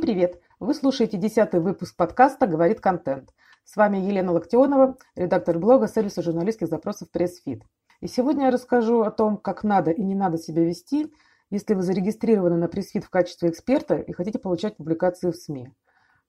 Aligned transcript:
Привет! 0.00 0.40
Вы 0.60 0.72
слушаете 0.72 1.18
десятый 1.18 1.60
выпуск 1.60 1.94
подкаста 1.94 2.46
«Говорит 2.46 2.80
контент». 2.80 3.34
С 3.64 3.76
вами 3.76 3.98
Елена 3.98 4.32
Локтионова, 4.32 4.96
редактор 5.14 5.58
блога 5.58 5.88
сервиса 5.88 6.22
журналистских 6.22 6.68
запросов 6.68 7.08
PressFit. 7.14 7.60
И 8.00 8.06
сегодня 8.06 8.46
я 8.46 8.50
расскажу 8.50 9.02
о 9.02 9.10
том, 9.10 9.36
как 9.36 9.62
надо 9.62 9.90
и 9.90 10.02
не 10.02 10.14
надо 10.14 10.38
себя 10.38 10.64
вести, 10.64 11.12
если 11.50 11.74
вы 11.74 11.82
зарегистрированы 11.82 12.56
на 12.56 12.64
PressFit 12.64 13.02
в 13.02 13.10
качестве 13.10 13.50
эксперта 13.50 13.96
и 13.96 14.12
хотите 14.12 14.38
получать 14.38 14.78
публикации 14.78 15.30
в 15.30 15.36
СМИ. 15.36 15.70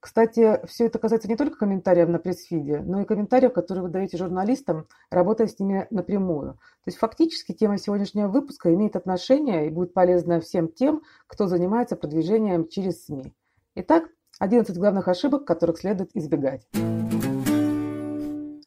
Кстати, 0.01 0.59
все 0.65 0.87
это 0.87 0.99
касается 0.99 1.29
не 1.29 1.37
только 1.37 1.57
комментариев 1.57 2.09
на 2.09 2.19
пресс-фиде, 2.19 2.81
но 2.81 2.99
и 2.99 3.05
комментариев, 3.05 3.53
которые 3.53 3.83
вы 3.83 3.89
даете 3.89 4.17
журналистам, 4.17 4.85
работая 5.09 5.47
с 5.47 5.57
ними 5.59 5.87
напрямую. 5.91 6.55
То 6.55 6.87
есть 6.87 6.97
фактически 6.97 7.53
тема 7.53 7.77
сегодняшнего 7.77 8.27
выпуска 8.27 8.73
имеет 8.73 8.97
отношение 8.97 9.67
и 9.67 9.69
будет 9.69 9.93
полезна 9.93 10.41
всем 10.41 10.67
тем, 10.67 11.03
кто 11.27 11.47
занимается 11.47 11.95
продвижением 11.95 12.67
через 12.67 13.05
СМИ. 13.05 13.33
Итак, 13.73 14.09
11 14.39 14.77
главных 14.77 15.07
ошибок, 15.07 15.45
которых 15.45 15.77
следует 15.77 16.13
избегать. 16.13 16.67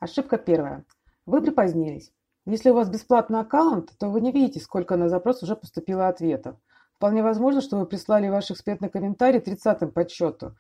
Ошибка 0.01 0.39
первая. 0.39 0.87
Вы 1.27 1.43
припозднились. 1.43 2.11
Если 2.47 2.71
у 2.71 2.75
вас 2.75 2.89
бесплатный 2.89 3.41
аккаунт, 3.41 3.91
то 3.99 4.09
вы 4.09 4.23
не 4.23 4.33
видите, 4.33 4.61
сколько 4.61 4.97
на 4.97 5.11
запрос 5.11 5.43
уже 5.43 5.57
поступило 5.57 6.09
ответов. 6.09 6.57
Вполне 6.97 7.23
возможно, 7.23 7.61
что 7.61 7.79
вы 7.79 7.85
прислали 7.85 8.29
ваш 8.29 8.51
экспертный 8.51 8.89
комментарий 8.89 9.41
30-м 9.41 9.91
по 9.91 10.09
счету, 10.09 10.55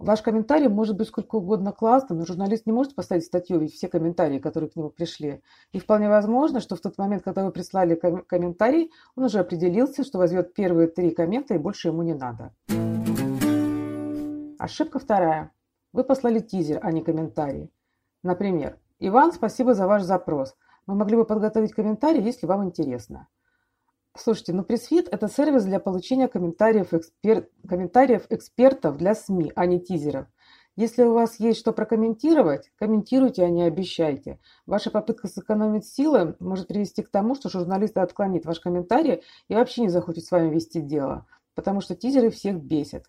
Ваш 0.00 0.22
комментарий 0.22 0.66
может 0.66 0.96
быть 0.96 1.06
сколько 1.06 1.36
угодно 1.36 1.70
классным, 1.70 2.18
но 2.18 2.26
журналист 2.26 2.66
не 2.66 2.72
может 2.72 2.96
поставить 2.96 3.24
статью, 3.24 3.60
ведь 3.60 3.74
все 3.74 3.86
комментарии, 3.86 4.40
которые 4.40 4.68
к 4.68 4.76
нему 4.76 4.90
пришли. 4.90 5.40
И 5.72 5.78
вполне 5.78 6.08
возможно, 6.08 6.60
что 6.60 6.74
в 6.74 6.80
тот 6.80 6.98
момент, 6.98 7.22
когда 7.22 7.44
вы 7.44 7.52
прислали 7.52 7.94
ком- 7.94 8.24
комментарий, 8.26 8.90
он 9.14 9.24
уже 9.24 9.38
определился, 9.38 10.02
что 10.02 10.18
возьмет 10.18 10.52
первые 10.52 10.88
три 10.88 11.10
коммента 11.10 11.54
и 11.54 11.58
больше 11.58 11.88
ему 11.88 12.02
не 12.02 12.14
надо. 12.14 12.52
Ошибка 14.64 14.98
вторая. 14.98 15.52
Вы 15.92 16.04
послали 16.04 16.38
тизер, 16.38 16.80
а 16.82 16.90
не 16.90 17.02
комментарий. 17.02 17.70
Например, 18.22 18.78
«Иван, 18.98 19.34
спасибо 19.34 19.74
за 19.74 19.86
ваш 19.86 20.04
запрос. 20.04 20.56
Мы 20.86 20.94
могли 20.94 21.18
бы 21.18 21.26
подготовить 21.26 21.74
комментарий, 21.74 22.22
если 22.22 22.46
вам 22.46 22.64
интересно». 22.64 23.28
Слушайте, 24.16 24.54
ну 24.54 24.64
пресс-фит– 24.64 25.06
это 25.12 25.28
сервис 25.28 25.64
для 25.64 25.80
получения 25.80 26.28
комментариев, 26.28 26.94
экспер... 26.94 27.50
комментариев 27.68 28.24
экспертов 28.30 28.96
для 28.96 29.14
СМИ, 29.14 29.52
а 29.54 29.66
не 29.66 29.80
тизеров. 29.80 30.28
Если 30.76 31.02
у 31.02 31.12
вас 31.12 31.38
есть 31.40 31.58
что 31.58 31.72
прокомментировать, 31.72 32.72
комментируйте, 32.76 33.44
а 33.44 33.50
не 33.50 33.64
обещайте. 33.64 34.40
Ваша 34.64 34.90
попытка 34.90 35.28
сэкономить 35.28 35.84
силы 35.84 36.36
может 36.40 36.68
привести 36.68 37.02
к 37.02 37.10
тому, 37.10 37.34
что 37.34 37.50
журналист 37.50 37.98
отклонит 37.98 38.46
ваш 38.46 38.60
комментарий 38.60 39.24
и 39.48 39.54
вообще 39.54 39.82
не 39.82 39.90
захочет 39.90 40.24
с 40.24 40.30
вами 40.30 40.48
вести 40.54 40.80
дело, 40.80 41.26
потому 41.54 41.82
что 41.82 41.94
тизеры 41.94 42.30
всех 42.30 42.56
бесят. 42.62 43.04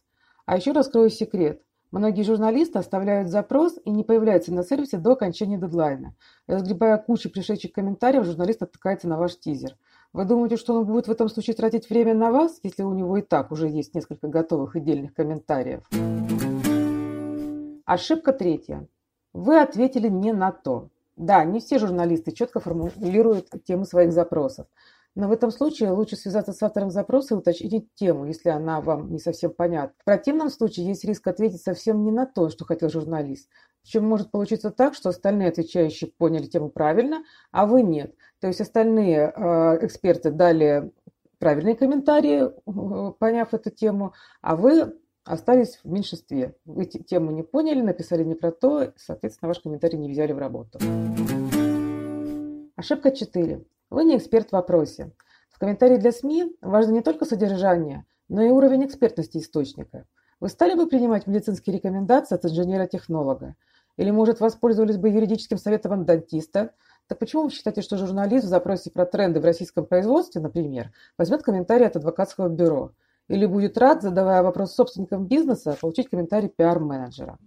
А 0.46 0.58
еще 0.58 0.72
раскрою 0.74 1.10
секрет. 1.10 1.62
Многие 1.92 2.24
журналисты 2.24 2.78
оставляют 2.78 3.30
запрос 3.30 3.80
и 3.84 3.90
не 3.90 4.04
появляются 4.04 4.54
на 4.54 4.64
сервисе 4.64 4.98
до 4.98 5.14
окончания 5.14 5.58
дедлайна. 5.58 6.14
Разгребая 6.46 6.98
кучу 6.98 7.30
пришедших 7.30 7.72
комментариев, 7.72 8.26
журналист 8.26 8.62
отвлекается 8.62 9.08
на 9.08 9.18
ваш 9.18 9.40
тизер. 9.40 9.76
Вы 10.14 10.26
думаете, 10.26 10.58
что 10.58 10.76
он 10.76 10.86
будет 10.86 11.08
в 11.08 11.12
этом 11.12 11.30
случае 11.30 11.56
тратить 11.56 11.90
время 11.90 12.14
на 12.14 12.32
вас, 12.32 12.60
если 12.64 12.84
у 12.84 12.94
него 12.94 13.18
и 13.18 13.22
так 13.22 13.52
уже 13.52 13.68
есть 13.68 13.96
несколько 13.96 14.28
готовых 14.28 14.76
и 14.76 14.82
дельных 14.82 15.14
комментариев? 15.14 15.84
Ошибка 17.86 18.34
третья. 18.34 18.88
Вы 19.34 19.60
ответили 19.60 20.10
не 20.10 20.34
на 20.34 20.52
то. 20.52 20.90
Да, 21.16 21.44
не 21.46 21.60
все 21.60 21.80
журналисты 21.80 22.32
четко 22.34 22.60
формулируют 22.60 23.50
темы 23.64 23.86
своих 23.86 24.12
запросов. 24.12 24.68
Но 25.16 25.30
в 25.30 25.32
этом 25.32 25.50
случае 25.50 25.92
лучше 25.92 26.18
связаться 26.18 26.52
с 26.52 26.62
автором 26.62 26.92
запроса 26.92 27.34
и 27.34 27.38
уточнить 27.38 27.88
тему, 27.96 28.26
если 28.26 28.50
она 28.50 28.82
вам 28.82 29.12
не 29.12 29.20
совсем 29.20 29.54
понятна. 29.54 29.96
В 29.98 30.04
противном 30.04 30.50
случае 30.50 30.88
есть 30.88 31.06
риск 31.06 31.26
ответить 31.28 31.62
совсем 31.62 32.04
не 32.04 32.12
на 32.12 32.26
то, 32.26 32.50
что 32.50 32.66
хотел 32.66 32.90
журналист. 32.90 33.50
Причем 33.82 34.06
может 34.06 34.32
получиться 34.32 34.72
так, 34.72 34.94
что 34.94 35.10
остальные 35.10 35.50
отвечающие 35.50 36.12
поняли 36.12 36.48
тему 36.48 36.70
правильно, 36.70 37.24
а 37.52 37.66
вы 37.66 37.82
нет. 37.82 38.14
То 38.42 38.48
есть 38.48 38.60
остальные 38.60 39.32
э, 39.34 39.86
эксперты 39.86 40.32
дали 40.32 40.92
правильные 41.40 41.76
комментарии, 41.76 42.44
э, 42.48 43.12
поняв 43.18 43.54
эту 43.54 43.70
тему, 43.70 44.14
а 44.42 44.58
вы 44.58 45.00
остались 45.24 45.80
в 45.84 45.90
меньшинстве. 45.90 46.56
Вы 46.66 46.86
тему 46.86 47.32
не 47.32 47.44
поняли, 47.44 47.82
написали 47.82 48.24
не 48.26 48.36
про 48.36 48.52
то, 48.52 48.92
соответственно, 48.98 49.48
ваш 49.48 49.60
комментарий 49.62 49.98
не 49.98 50.12
взяли 50.12 50.34
в 50.34 50.40
работу. 50.40 50.80
Ошибка 52.76 53.12
4. 53.12 53.66
Вы 53.92 54.06
не 54.06 54.18
эксперт 54.18 54.50
в 54.50 54.54
вопросе. 54.54 55.12
В 55.50 55.60
комментарии 55.60 55.98
для 55.98 56.12
СМИ 56.12 56.56
важно 56.62 56.92
не 56.92 57.02
только 57.02 57.26
содержание, 57.26 58.06
но 58.28 58.42
и 58.42 58.50
уровень 58.50 58.86
экспертности 58.86 59.38
источника. 59.38 60.06
Вы 60.40 60.50
стали 60.50 60.74
бы 60.76 60.88
принимать 60.88 61.28
медицинские 61.28 61.76
рекомендации 61.76 62.36
от 62.36 62.46
инженера-технолога? 62.46 63.56
Или, 63.98 64.12
может, 64.12 64.40
воспользовались 64.40 64.98
бы 64.98 65.10
юридическим 65.10 65.58
советом 65.58 66.04
дантиста? 66.04 66.72
Так 67.08 67.20
почему 67.20 67.44
вы 67.44 67.52
считаете, 67.52 67.82
что 67.82 67.98
журналист 67.98 68.46
в 68.46 68.50
запросе 68.50 68.90
про 68.90 69.06
тренды 69.06 69.40
в 69.40 69.46
российском 69.46 69.86
производстве, 69.86 70.42
например, 70.42 70.92
возьмет 71.18 71.44
комментарий 71.44 71.86
от 71.86 71.96
адвокатского 71.96 72.50
бюро? 72.50 72.92
Или 73.28 73.46
будет 73.46 73.78
рад, 73.78 74.02
задавая 74.02 74.42
вопрос 74.44 74.74
собственникам 74.74 75.28
бизнеса, 75.28 75.78
получить 75.80 76.10
комментарий 76.10 76.50
пиар-менеджера? 76.50 77.38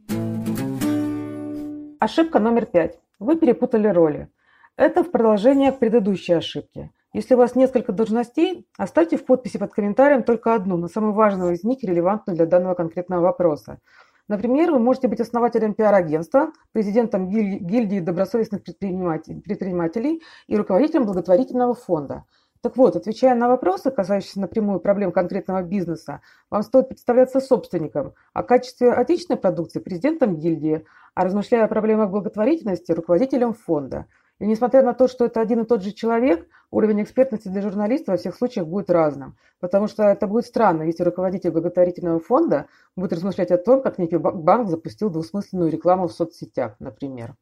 Ошибка 1.99 2.38
номер 2.38 2.66
пять. 2.66 2.99
Вы 3.19 3.37
перепутали 3.37 3.88
роли. 3.88 4.31
Это 4.78 5.02
в 5.02 5.10
продолжение 5.10 5.72
к 5.72 5.80
предыдущей 5.80 6.34
ошибке. 6.34 6.92
Если 7.12 7.34
у 7.34 7.36
вас 7.36 7.56
несколько 7.56 7.90
должностей, 7.90 8.64
оставьте 8.76 9.16
в 9.16 9.24
подписи 9.24 9.58
под 9.58 9.72
комментарием 9.72 10.22
только 10.22 10.54
одну, 10.54 10.76
но 10.76 10.86
самую 10.86 11.14
важную 11.14 11.54
из 11.54 11.64
них, 11.64 11.82
релевантную 11.82 12.36
для 12.36 12.46
данного 12.46 12.74
конкретного 12.74 13.22
вопроса. 13.22 13.80
Например, 14.28 14.70
вы 14.70 14.78
можете 14.78 15.08
быть 15.08 15.18
основателем 15.18 15.74
пиар-агентства, 15.74 16.52
президентом 16.70 17.28
гильдии 17.28 17.98
добросовестных 17.98 18.62
предпринимателей 18.62 20.22
и 20.46 20.56
руководителем 20.56 21.06
благотворительного 21.06 21.74
фонда. 21.74 22.22
Так 22.60 22.76
вот, 22.76 22.94
отвечая 22.94 23.34
на 23.34 23.48
вопросы, 23.48 23.90
касающиеся 23.90 24.38
напрямую 24.38 24.78
проблем 24.78 25.10
конкретного 25.10 25.62
бизнеса, 25.62 26.20
вам 26.50 26.62
стоит 26.62 26.88
представляться 26.88 27.40
собственником, 27.40 28.14
а 28.32 28.44
в 28.44 28.46
качестве 28.46 28.92
отечественной 28.92 29.40
продукции– 29.40 29.80
президентом 29.80 30.36
гильдии, 30.36 30.84
а 31.16 31.24
размышляя 31.24 31.64
о 31.64 31.68
проблемах 31.68 32.10
благотворительности– 32.10 32.92
руководителем 32.92 33.54
фонда– 33.54 34.06
и 34.41 34.47
несмотря 34.47 34.82
на 34.82 34.94
то, 34.94 35.09
что 35.09 35.25
это 35.25 35.41
один 35.41 35.62
и 35.62 35.65
тот 35.65 35.82
же 35.82 35.93
человек, 35.93 36.47
уровень 36.71 37.03
экспертности 37.03 37.49
для 37.49 37.60
журналиста 37.60 38.12
во 38.12 38.19
всех 38.19 38.37
случаях 38.37 38.69
будет 38.69 38.88
разным. 38.88 39.37
Потому 39.59 39.88
что 39.88 40.04
это 40.04 40.28
будет 40.28 40.47
странно, 40.47 40.84
если 40.84 41.03
руководитель 41.03 41.50
благотворительного 41.50 42.21
фонда 42.21 42.66
будет 42.94 43.12
размышлять 43.12 43.50
о 43.50 43.59
том, 43.59 43.82
как 43.82 43.99
некий 43.99 44.16
банк 44.16 44.69
запустил 44.69 45.10
двусмысленную 45.10 45.72
рекламу 45.72 46.06
в 46.06 46.12
соцсетях, 46.12 46.76
например. 46.78 47.34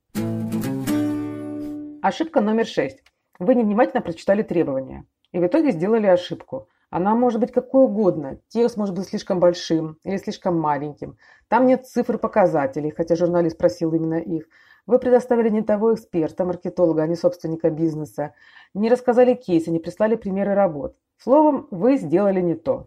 Ошибка 2.03 2.41
номер 2.41 2.67
шесть. 2.67 3.03
Вы 3.39 3.55
невнимательно 3.55 4.01
прочитали 4.01 4.43
требования. 4.43 5.05
И 5.33 5.39
в 5.39 5.47
итоге 5.47 5.73
сделали 5.73 6.07
ошибку. 6.07 6.69
Она 6.89 7.15
может 7.15 7.41
быть 7.41 7.53
какой 7.53 7.85
угодно. 7.85 8.39
Текст 8.49 8.79
может 8.79 8.95
быть 8.95 9.09
слишком 9.09 9.39
большим 9.39 9.99
или 10.03 10.17
слишком 10.17 10.59
маленьким. 10.59 11.19
Там 11.49 11.67
нет 11.67 11.87
цифр 11.87 12.17
показателей, 12.17 12.91
хотя 12.91 13.17
журналист 13.17 13.59
просил 13.59 13.93
именно 13.93 14.15
их. 14.15 14.47
Вы 14.87 15.01
предоставили 15.01 15.49
не 15.49 15.63
того 15.63 15.95
эксперта, 15.95 16.45
маркетолога, 16.45 17.03
а 17.03 17.07
не 17.09 17.17
собственника 17.17 17.71
бизнеса. 17.71 18.35
Не 18.73 18.89
рассказали 18.89 19.35
кейсы, 19.35 19.73
не 19.73 19.81
прислали 19.81 20.15
примеры 20.15 20.55
работ. 20.55 20.95
Словом, 21.19 21.67
вы 21.73 21.97
сделали 21.97 22.41
не 22.41 22.55
то. 22.55 22.87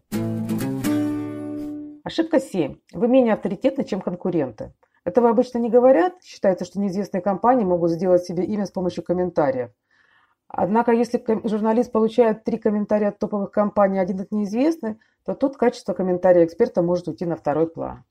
Ошибка 2.06 2.40
7. 2.40 2.78
Вы 2.94 3.08
менее 3.10 3.34
авторитетны, 3.34 3.84
чем 3.84 4.00
конкуренты. 4.00 4.72
Этого 5.04 5.30
обычно 5.30 5.58
не 5.58 5.70
говорят. 5.70 6.14
Считается, 6.24 6.64
что 6.64 6.80
неизвестные 6.80 7.22
компании 7.22 7.66
могут 7.66 7.92
сделать 7.92 8.24
себе 8.24 8.46
имя 8.46 8.66
с 8.66 8.72
помощью 8.72 9.04
комментариев. 9.04 9.72
Однако, 10.48 10.94
если 10.94 11.22
журналист 11.48 11.92
получает 11.92 12.46
три 12.46 12.58
комментария 12.58 13.10
от 13.10 13.20
топовых 13.20 13.52
компаний, 13.52 14.00
один 14.00 14.22
от 14.22 14.32
неизвестных, 14.32 14.98
то 15.26 15.36
тут 15.36 15.58
качество 15.58 15.94
комментария 15.94 16.46
эксперта 16.46 16.82
может 16.82 17.08
уйти 17.08 17.26
на 17.26 17.36
второй 17.36 17.68
план. 17.68 18.04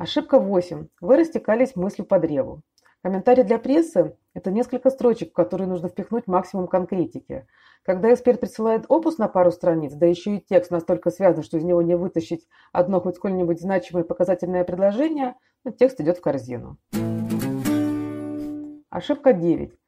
Ошибка 0.00 0.38
8. 0.38 0.86
Вы 1.02 1.16
растекались 1.18 1.76
мыслью 1.76 2.06
по 2.06 2.18
древу. 2.18 2.62
Комментарий 3.02 3.44
для 3.44 3.58
прессы– 3.58 4.16
это 4.34 4.50
несколько 4.50 4.88
строчек, 4.88 5.28
в 5.28 5.34
которые 5.34 5.68
нужно 5.68 5.90
впихнуть 5.90 6.26
максимум 6.26 6.68
конкретики. 6.68 7.46
Когда 7.82 8.10
эксперт 8.10 8.40
присылает 8.40 8.86
опус 8.88 9.18
на 9.18 9.28
пару 9.28 9.50
страниц, 9.52 9.92
да 9.92 10.06
еще 10.06 10.36
и 10.36 10.40
текст 10.40 10.70
настолько 10.70 11.10
связан, 11.10 11.42
что 11.42 11.58
из 11.58 11.64
него 11.64 11.82
не 11.82 11.98
вытащить 11.98 12.48
одно 12.72 13.02
хоть 13.02 13.16
сколь-нибудь 13.16 13.60
значимое 13.60 14.02
показательное 14.02 14.64
предложение, 14.64 15.34
ну, 15.64 15.70
текст 15.70 16.00
идет 16.00 16.16
в 16.16 16.22
корзину. 16.22 16.78
Ошибка 18.88 19.34
9. 19.34 19.78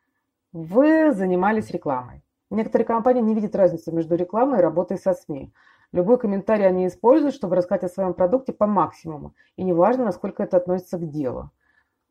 Вы 0.52 1.12
занимались 1.14 1.70
рекламой. 1.70 2.22
Некоторые 2.52 2.84
компании 2.84 3.22
не 3.22 3.34
видят 3.34 3.56
разницы 3.56 3.90
между 3.92 4.14
рекламой 4.14 4.58
и 4.58 4.62
работой 4.62 4.98
со 4.98 5.14
СМИ. 5.14 5.54
Любой 5.90 6.18
комментарий 6.18 6.66
они 6.66 6.86
используют, 6.86 7.34
чтобы 7.34 7.56
рассказать 7.56 7.84
о 7.84 7.88
своем 7.88 8.12
продукте 8.12 8.52
по 8.52 8.66
максимуму. 8.66 9.34
И 9.56 9.64
неважно, 9.64 10.04
насколько 10.04 10.42
это 10.42 10.58
относится 10.58 10.98
к 10.98 11.08
делу. 11.08 11.50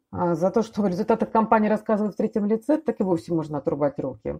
А 0.10 0.34
за 0.34 0.50
то, 0.50 0.64
что 0.64 0.82
в 0.82 0.88
результатах 0.88 1.30
компании 1.30 1.70
рассказывают 1.70 2.16
в 2.16 2.18
третьем 2.18 2.48
лице, 2.48 2.80
так 2.80 3.00
и 3.00 3.04
вовсе 3.04 3.32
можно 3.36 3.60
отрубать 3.60 4.00
руки. 4.00 4.40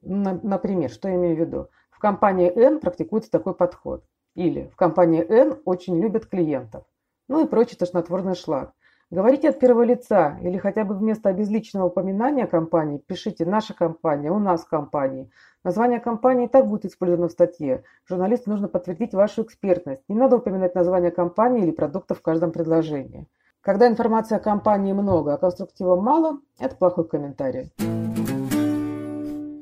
Например, 0.00 0.88
что 0.88 1.08
я 1.08 1.16
имею 1.16 1.36
в 1.36 1.40
виду? 1.40 1.68
В 1.90 1.98
компании 1.98 2.48
N 2.48 2.78
практикуется 2.78 3.30
такой 3.30 3.54
подход. 3.54 4.04
Или 4.36 4.68
в 4.72 4.76
компании 4.76 5.26
N 5.28 5.58
очень 5.64 6.00
любят 6.00 6.26
клиентов. 6.26 6.84
Ну 7.26 7.44
и 7.44 7.48
прочий 7.48 7.76
тошнотворный 7.76 8.36
шлак. 8.36 8.74
Говорите 9.12 9.50
от 9.50 9.58
первого 9.58 9.82
лица 9.82 10.38
или 10.40 10.56
хотя 10.56 10.84
бы 10.84 10.94
вместо 10.94 11.28
обезличенного 11.28 11.88
упоминания 11.88 12.46
компании 12.46 12.96
пишите 12.96 13.44
«наша 13.44 13.74
компания», 13.74 14.30
«у 14.30 14.38
нас 14.38 14.64
компании». 14.64 15.30
Название 15.64 16.00
компании 16.00 16.46
и 16.46 16.48
так 16.48 16.66
будет 16.66 16.86
использовано 16.86 17.28
в 17.28 17.32
статье. 17.32 17.84
Журналисту 18.08 18.48
нужно 18.48 18.68
подтвердить 18.68 19.12
вашу 19.12 19.42
экспертность. 19.42 20.00
Не 20.08 20.14
надо 20.14 20.36
упоминать 20.36 20.74
название 20.74 21.10
компании 21.10 21.62
или 21.62 21.72
продукта 21.72 22.14
в 22.14 22.22
каждом 22.22 22.52
предложении. 22.52 23.28
Когда 23.60 23.86
информации 23.86 24.36
о 24.36 24.40
компании 24.40 24.94
много, 24.94 25.34
а 25.34 25.36
конструктива 25.36 26.00
мало, 26.00 26.38
это 26.58 26.74
плохой 26.74 27.06
комментарий. 27.06 27.70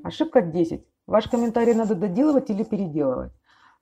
Ошибка 0.05 0.43
10. 0.43 0.87
Ваш 1.09 1.29
комментарий 1.29 1.75
надо 1.75 1.97
доделывать 1.97 2.51
или 2.51 2.63
переделывать. 2.63 3.33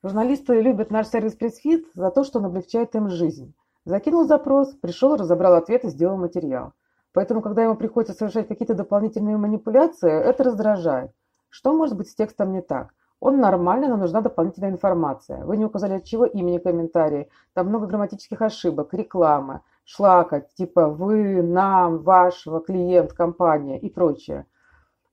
Журналисты 0.02 0.62
любят 0.62 0.90
наш 0.90 1.08
сервис 1.08 1.34
пресс-фит 1.34 1.88
за 1.92 2.10
то, 2.10 2.24
что 2.24 2.38
он 2.38 2.46
облегчает 2.46 2.94
им 2.94 3.10
жизнь. 3.10 3.52
Закинул 3.88 4.26
запрос, 4.26 4.74
пришел, 4.74 5.16
разобрал 5.16 5.54
ответ 5.54 5.82
и 5.86 5.88
сделал 5.88 6.18
материал. 6.18 6.74
Поэтому, 7.14 7.40
когда 7.40 7.62
ему 7.62 7.74
приходится 7.74 8.12
совершать 8.14 8.46
какие-то 8.46 8.74
дополнительные 8.74 9.38
манипуляции, 9.38 10.12
это 10.12 10.44
раздражает. 10.44 11.10
Что 11.48 11.72
может 11.72 11.96
быть 11.96 12.10
с 12.10 12.14
текстом 12.14 12.52
не 12.52 12.60
так? 12.60 12.92
Он 13.18 13.40
нормальный, 13.40 13.88
но 13.88 13.96
нужна 13.96 14.20
дополнительная 14.20 14.72
информация. 14.72 15.42
Вы 15.42 15.56
не 15.56 15.64
указали, 15.64 15.94
от 15.94 16.04
чего 16.04 16.26
имени 16.26 16.58
комментарии. 16.58 17.30
Там 17.54 17.68
много 17.68 17.86
грамматических 17.86 18.42
ошибок, 18.42 18.92
рекламы, 18.92 19.62
шлака, 19.86 20.40
типа 20.42 20.88
«вы», 20.88 21.42
«нам», 21.42 22.00
«вашего», 22.02 22.60
«клиент», 22.60 23.14
«компания» 23.14 23.80
и 23.80 23.88
прочее. 23.88 24.44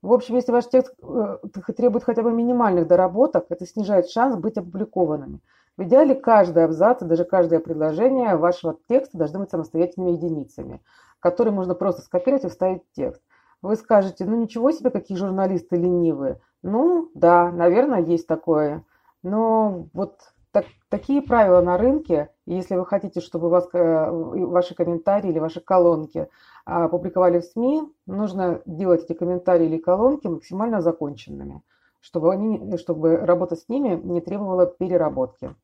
В 0.02 0.12
общем, 0.12 0.36
если 0.36 0.52
ваш 0.52 0.68
текст 0.68 0.94
э, 1.02 1.38
требует 1.78 2.04
хотя 2.04 2.24
бы 2.24 2.34
минимальных 2.34 2.88
доработок, 2.88 3.46
это 3.48 3.66
снижает 3.66 4.10
шанс 4.10 4.36
быть 4.36 4.58
опубликованными. 4.58 5.40
В 5.78 5.84
идеале 5.84 6.16
каждый 6.16 6.64
абзац 6.64 7.02
даже 7.02 7.26
каждое 7.26 7.60
предложение 7.60 8.38
вашего 8.38 8.78
текста 8.88 9.18
должны 9.18 9.40
быть 9.40 9.50
самостоятельными 9.50 10.12
единицами, 10.12 10.82
которые 11.20 11.54
можно 11.54 11.76
просто 11.76 12.02
скопировать 12.02 12.46
и 12.46 12.50
вставить 12.50 12.84
в 12.84 12.96
текст. 12.96 13.22
Вы 13.62 13.76
скажете, 13.76 14.26
ну 14.26 14.38
ничего 14.38 14.72
себе, 14.72 14.90
какие 14.90 15.18
журналисты 15.18 15.76
ленивые. 15.76 16.40
Ну, 16.62 17.10
да, 17.14 17.52
наверное, 17.52 18.02
есть 18.02 18.28
такое. 18.28 18.84
Но 19.22 19.88
вот 19.94 20.20
так, 20.52 20.66
такие 20.88 21.22
правила 21.22 21.60
на 21.62 21.78
рынке, 21.78 22.30
если 22.46 22.76
вы 22.76 22.86
хотите, 22.86 23.20
чтобы 23.20 23.50
вас, 23.50 23.68
э, 23.74 24.10
ваши 24.12 24.76
комментарии 24.76 25.30
или 25.30 25.40
ваши 25.40 25.60
колонки 25.60 26.30
а, 26.66 26.88
публиковали 26.88 27.40
в 27.40 27.44
СМИ, 27.44 27.84
нужно 28.06 28.62
делать 28.66 29.04
эти 29.04 29.14
комментарии 29.14 29.66
или 29.66 29.78
колонки 29.78 30.28
максимально 30.28 30.82
законченными, 30.82 31.62
чтобы, 32.06 32.32
они, 32.32 32.78
чтобы 32.78 33.18
работа 33.18 33.56
с 33.56 33.68
ними 33.68 34.00
не 34.04 34.22
требовала 34.22 34.68
переработки. 34.68 35.56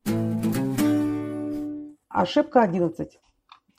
Ошибка 2.10 2.64
11. 2.64 3.20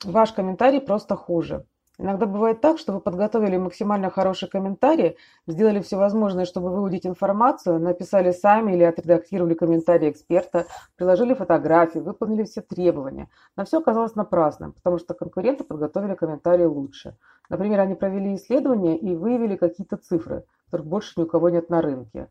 Ваш 0.05 0.31
комментарий 0.31 0.79
просто 0.79 1.15
хуже. 1.15 1.65
Иногда 1.99 2.25
бывает 2.25 2.61
так, 2.61 2.79
что 2.79 2.93
вы 2.93 3.01
подготовили 3.01 3.57
максимально 3.57 4.09
хороший 4.09 4.49
комментарий, 4.49 5.17
сделали 5.45 5.79
все 5.81 5.97
возможное, 5.97 6.45
чтобы 6.45 6.69
выудить 6.69 7.05
информацию, 7.05 7.79
написали 7.79 8.31
сами 8.31 8.73
или 8.73 8.83
отредактировали 8.83 9.53
комментарий 9.53 10.09
эксперта, 10.09 10.65
приложили 10.95 11.35
фотографии, 11.35 11.99
выполнили 11.99 12.45
все 12.45 12.61
требования. 12.61 13.29
Но 13.55 13.65
все 13.65 13.79
оказалось 13.79 14.15
напрасным, 14.15 14.71
потому 14.71 14.97
что 14.97 15.13
конкуренты 15.13 15.65
подготовили 15.65 16.15
комментарии 16.15 16.65
лучше. 16.65 17.15
Например, 17.49 17.81
они 17.81 17.93
провели 17.93 18.35
исследование 18.35 18.97
и 18.97 19.15
выявили 19.15 19.57
какие-то 19.57 19.97
цифры, 19.97 20.45
которых 20.65 20.87
больше 20.87 21.13
ни 21.17 21.23
у 21.23 21.27
кого 21.27 21.49
нет 21.49 21.69
на 21.69 21.81
рынке. 21.81 22.29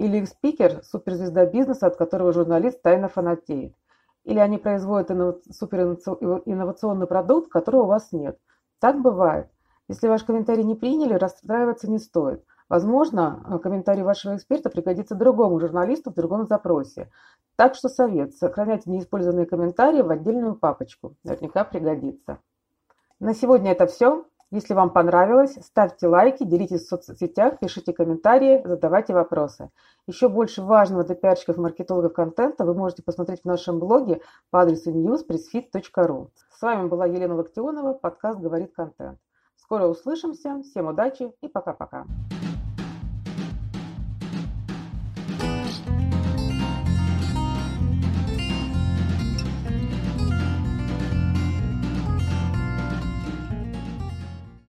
Или 0.00 0.18
их 0.18 0.28
спикер– 0.28 0.82
суперзвезда 0.82 1.46
бизнеса, 1.46 1.86
от 1.86 1.96
которого 1.96 2.32
журналист 2.32 2.80
тайно 2.82 3.08
фанатеет. 3.08 3.74
Или 4.24 4.38
они 4.38 4.58
производят 4.58 5.10
суперинновационный 5.50 7.06
продукт, 7.06 7.52
которого 7.52 7.82
у 7.82 7.86
вас 7.86 8.12
нет– 8.12 8.38
так 8.80 9.02
бывает. 9.02 9.48
Если 9.88 10.08
ваш 10.08 10.24
комментарий 10.24 10.64
не 10.64 10.74
приняли, 10.74 11.14
расстраиваться 11.14 11.88
не 11.88 11.98
стоит. 11.98 12.42
Возможно, 12.68 13.44
э, 13.46 13.58
комментарий 13.58 14.02
вашего 14.02 14.36
эксперта 14.36 14.70
пригодится 14.70 15.14
другому 15.14 15.60
журналисту 15.60 16.10
в 16.10 16.14
другом 16.14 16.46
запросе. 16.46 17.10
Так 17.56 17.74
что 17.74 17.90
совет– 17.90 18.34
сохраняйте 18.36 18.90
неиспользованные 18.90 19.44
комментарии 19.44 20.00
в 20.00 20.10
отдельную 20.10 20.54
папочку. 20.54 21.14
Наверняка 21.24 21.64
пригодится. 21.64 22.38
На 23.18 23.34
сегодня 23.34 23.72
это 23.72 23.86
все. 23.86 24.24
Если 24.52 24.74
вам 24.74 24.90
понравилось, 24.90 25.56
ставьте 25.62 26.08
лайки, 26.08 26.42
делитесь 26.42 26.84
в 26.84 26.88
соцсетях, 26.88 27.60
пишите 27.60 27.92
комментарии, 27.92 28.60
задавайте 28.64 29.14
вопросы. 29.14 29.70
Еще 30.08 30.28
больше 30.28 30.62
важного 30.62 31.04
для 31.04 31.14
пиарщиков 31.14 31.56
и 31.56 31.60
маркетологов 31.60 32.12
контента 32.12 32.64
вы 32.64 32.74
можете 32.74 33.04
посмотреть 33.04 33.42
в 33.42 33.44
нашем 33.44 33.78
блоге 33.78 34.22
по 34.50 34.62
адресу 34.62 34.90
newspressfit.ru. 34.90 36.30
С 36.52 36.62
вами 36.62 36.88
была 36.88 37.06
Елена 37.06 37.36
Локтионова, 37.36 37.92
подкаст 37.92 38.40
«Говорит 38.40 38.72
контент». 38.74 39.20
Скоро 39.54 39.86
услышимся, 39.86 40.60
всем 40.62 40.88
удачи 40.88 41.32
и 41.40 41.46
пока-пока. 41.46 42.06